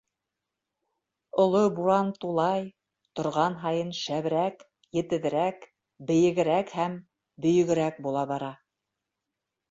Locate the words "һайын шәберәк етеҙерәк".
3.65-5.67